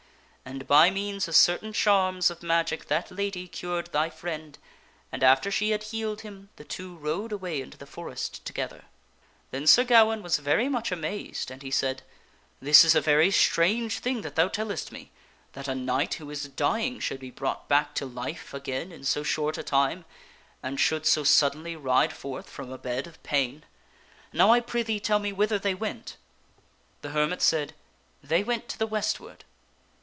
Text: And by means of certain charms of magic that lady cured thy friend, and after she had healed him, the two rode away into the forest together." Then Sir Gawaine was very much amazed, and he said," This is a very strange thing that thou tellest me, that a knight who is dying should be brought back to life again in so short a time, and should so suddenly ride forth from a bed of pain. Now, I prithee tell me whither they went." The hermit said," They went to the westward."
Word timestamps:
And 0.43 0.67
by 0.67 0.89
means 0.89 1.29
of 1.29 1.35
certain 1.37 1.71
charms 1.71 2.29
of 2.29 2.43
magic 2.43 2.87
that 2.87 3.09
lady 3.09 3.47
cured 3.47 3.87
thy 3.93 4.09
friend, 4.09 4.57
and 5.09 5.23
after 5.23 5.49
she 5.49 5.69
had 5.69 5.83
healed 5.83 6.21
him, 6.21 6.49
the 6.57 6.65
two 6.65 6.97
rode 6.97 7.31
away 7.31 7.61
into 7.61 7.77
the 7.77 7.85
forest 7.85 8.43
together." 8.43 8.83
Then 9.51 9.65
Sir 9.65 9.85
Gawaine 9.85 10.21
was 10.21 10.39
very 10.39 10.67
much 10.67 10.91
amazed, 10.91 11.51
and 11.51 11.61
he 11.61 11.71
said," 11.71 12.01
This 12.61 12.83
is 12.83 12.95
a 12.95 12.99
very 13.01 13.31
strange 13.31 13.99
thing 13.99 14.23
that 14.23 14.35
thou 14.35 14.49
tellest 14.49 14.91
me, 14.91 15.11
that 15.53 15.69
a 15.69 15.75
knight 15.75 16.15
who 16.15 16.29
is 16.29 16.49
dying 16.49 16.99
should 16.99 17.19
be 17.21 17.31
brought 17.31 17.69
back 17.69 17.93
to 17.95 18.05
life 18.05 18.53
again 18.53 18.91
in 18.91 19.05
so 19.05 19.23
short 19.23 19.57
a 19.57 19.63
time, 19.63 20.03
and 20.61 20.81
should 20.81 21.05
so 21.05 21.23
suddenly 21.23 21.77
ride 21.77 22.11
forth 22.11 22.49
from 22.49 22.73
a 22.73 22.77
bed 22.77 23.07
of 23.07 23.21
pain. 23.23 23.63
Now, 24.33 24.51
I 24.51 24.59
prithee 24.59 24.99
tell 24.99 25.19
me 25.19 25.31
whither 25.31 25.59
they 25.59 25.75
went." 25.75 26.17
The 27.03 27.11
hermit 27.11 27.41
said," 27.41 27.73
They 28.23 28.43
went 28.43 28.67
to 28.69 28.77
the 28.77 28.87
westward." 28.87 29.45